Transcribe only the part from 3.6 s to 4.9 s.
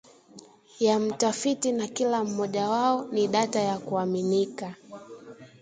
ya kuaminika